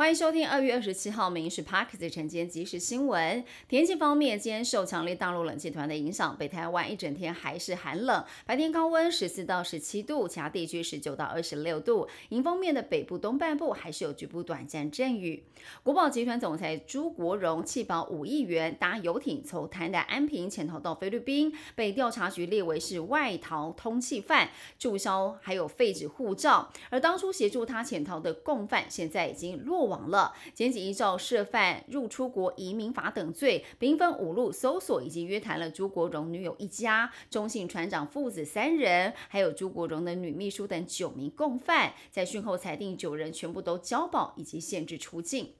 [0.00, 3.44] 欢迎收听二月二十七号《民事 Park》的晨间即时新闻。
[3.68, 12.08] 天气方面，今天受强烈大陆冷气团的影响，北台湾一整天还是寒冷，白天高温十四到十七度，其他地区十九到二十六度。
[12.30, 15.44] 迎风面的北部东半部还是有局部短暂阵雨。
[15.82, 24.48] 国宝集团总裁朱国荣弃保五亿元，搭游艇从台南安平潜逃到菲律宾，被调查局列为是外逃通缉犯，
[24.78, 26.72] 注销还有废止护照。
[26.88, 29.89] 而当初协助他潜逃的共犯，现在已经落。
[29.90, 45.52] 网了，检警依照涉犯入出国移民法等罪，兵分五路搜索以及约谈了朱国荣女友一家、中信船长父子三人，还有朱国荣的女秘书等九名共犯，在讯后裁定九人全部都交保以及限制出境。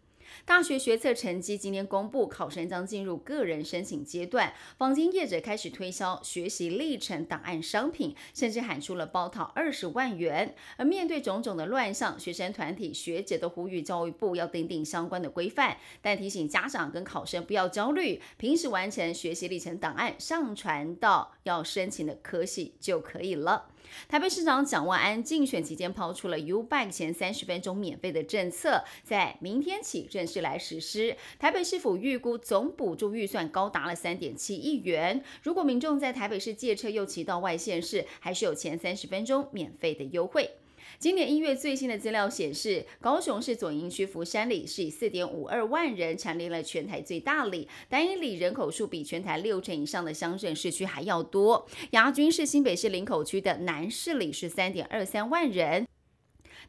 [0.44, 4.52] 大学学测成绩今天公布，考生将进入个人申请阶段。
[4.78, 10.54] 坊间业者开始推销学习历程档案商品，甚至喊出了包套二十万元。
[10.76, 23.70] 而面对种种的乱象，学生团体学者都呼吁教育部要订定相关的规范，但提醒家长跟考生不要焦虑，平时完成学习历程档案上传到要申请的科系就可以了。
[24.08, 31.16] 台北市长蒋万安竞选期间抛出了 U Bike 前三十分钟免费的政策，在明天起正式来实施。
[31.38, 35.22] 台北市府预估总补助预算高达了三点七亿元。
[35.42, 40.50] 如果民众在台北市借车又骑到外县市，还是有前三十分钟免费的优惠。
[40.98, 51.66] 今年一月最新的资料显示，高雄市左营区福山里是以四点五二万人蝉联了全台最大里，单一里人口数比全台六成以上的乡镇市区还要多。
[51.90, 55.86] 亚军是新北市林口区的南市里是三点二三万人。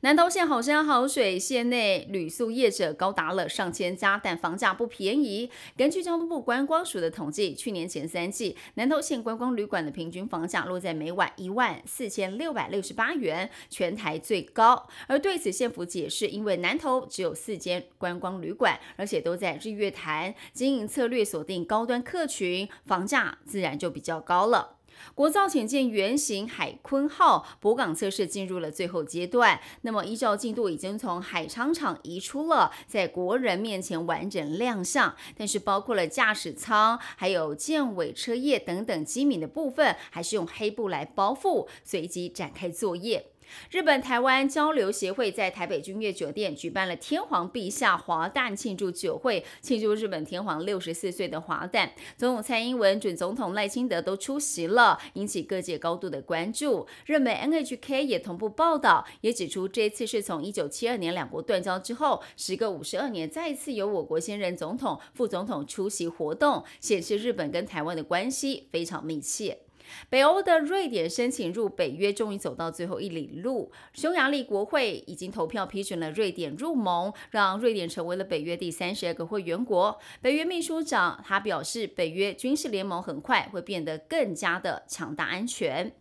[0.04, 5.48] 南投县好山好水，县内旅宿业者高达了上千家，但房价不便宜。
[5.78, 14.88] 根据交通部观光署的统计，去年前三季，南投县观光旅馆的平均房价落在每晚一万四千六百六十八元，全台最高。
[15.06, 24.78] 而对此，县府解释，因为南投只有四间观光旅馆，而且都在日月潭，经营策略锁定高端客群，房价自然就比较高了。
[25.14, 43.28] 国造潜舰原型海鲲号泊港测试进入了最后阶段，那么依照进度已经从海昌厂移出了，在国人面前完整亮相，但是包括了驾驶舱、还有舰尾车叶等等机敏的部分，还是用黑布来包覆，随即展开作业。
[43.70, 51.92] 日本台湾交流协会在台北君悦酒店举办了天皇陛下华诞庆祝酒会，庆祝日本天皇六十四岁的华诞。
[52.18, 56.88] 总统蔡英文、准总统赖清德都出席了，引起各界高度的关注。
[57.06, 69.60] 日美 NHK 也同步报道，也指出这次是从一九七二年两国断交之后，时隔五十二年，再次由我国现任总统、副总统出席活动，显示日本跟台湾的关系非常密切。
[70.10, 80.00] 北欧的瑞典申请入北约终于走到最后一里路，匈牙利国会已经投票批准了瑞典入盟，让瑞典成为了北约第三十二个会员国。
[80.22, 85.92] 北约秘书长他表示，北约军事联盟很快会变得更加的强大安全。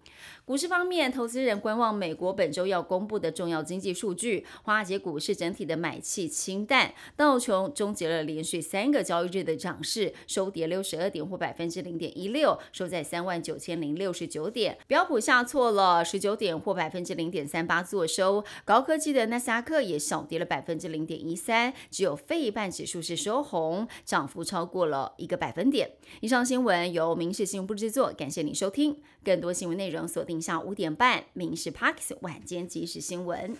[0.50, 4.44] 股市方面，投资人观望美国本周要公布的重要经济数据。
[4.64, 14.76] 华尔街股市整体的买气清淡，道琼终结了连续三个交易日的涨势，收跌六十二点或百分之零点一六，收在三万九千零六十九点。
[14.88, 18.44] 标普下挫了十九点或百分之零点三八做收。
[18.64, 25.92] 高科技的纳斯达克也小跌了百分之零点一三，只有费半指数是收红，涨幅超过了一个百分点。
[26.20, 28.96] 以上新闻由民事新闻部制作，感谢您收听。
[29.22, 30.39] 更多新闻内容锁定。
[30.40, 33.54] 下午五点半，《民事 Parks 晚间即时新闻》。